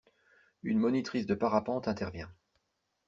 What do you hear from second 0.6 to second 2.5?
Une monitrice de parapente intervient.